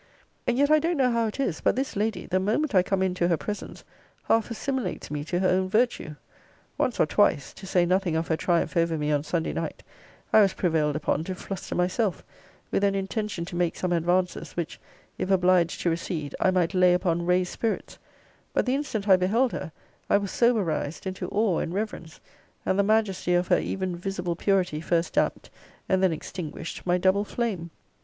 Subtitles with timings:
[0.47, 3.03] And yet I don't know how it is, but this lady, the moment I come
[3.03, 3.83] into her presence,
[4.23, 6.15] half assimilates me to her own virtue.
[6.75, 9.83] Once or twice (to say nothing of her triumph over me on Sunday night)
[10.33, 12.23] I was prevailed upon to fluster myself,
[12.71, 14.79] with an intention to make some advances, which,
[15.19, 17.99] if obliged to recede, I might lay upon raised spirits:
[18.55, 19.71] but the instant I beheld her,
[20.09, 22.19] I was soberized into awe and reverence:
[22.65, 25.51] and the majesty of her even visible purity first damped,
[25.87, 27.69] and then extinguished, my double flame.